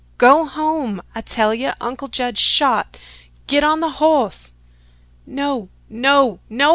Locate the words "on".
3.63-3.81